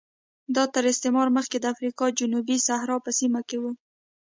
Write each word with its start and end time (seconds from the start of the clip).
دا 0.55 0.63
تر 0.73 0.83
استعمار 0.91 1.27
مخکې 1.37 1.57
د 1.59 1.65
افریقا 1.73 2.05
جنوبي 2.19 2.57
صحرا 2.67 2.97
په 3.05 3.11
سیمه 3.19 3.41
کې 3.49 3.57
و 3.59 3.63